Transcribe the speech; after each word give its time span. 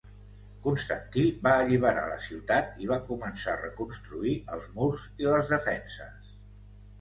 Constantí 0.61 1.25
va 1.47 1.51
alliberar 1.65 2.05
la 2.11 2.17
ciutat 2.27 2.81
i 2.85 2.89
va 2.93 2.97
començar 3.11 3.53
a 3.53 3.61
reconstruir 3.61 4.35
els 4.57 4.67
murs 4.79 5.05
i 5.27 5.31
les 5.31 5.55
defenses. 5.55 6.35